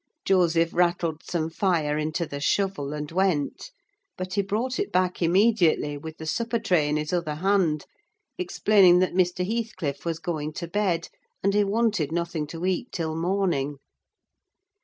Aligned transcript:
Joseph 0.25 0.73
rattled 0.73 1.21
some 1.21 1.51
fire 1.51 1.95
into 1.99 2.25
the 2.25 2.39
shovel, 2.39 2.91
and 2.91 3.11
went: 3.11 3.69
but 4.17 4.33
he 4.33 4.41
brought 4.41 4.79
it 4.79 4.91
back 4.91 5.21
immediately, 5.21 5.95
with 5.95 6.17
the 6.17 6.25
supper 6.25 6.57
tray 6.57 6.89
in 6.89 6.97
his 6.97 7.13
other 7.13 7.35
hand, 7.35 7.85
explaining 8.35 8.97
that 8.97 9.13
Mr. 9.13 9.45
Heathcliff 9.45 10.03
was 10.03 10.17
going 10.17 10.53
to 10.53 10.67
bed, 10.67 11.09
and 11.43 11.53
he 11.53 11.63
wanted 11.63 12.11
nothing 12.11 12.47
to 12.47 12.65
eat 12.65 12.91
till 12.91 13.15
morning. 13.15 13.77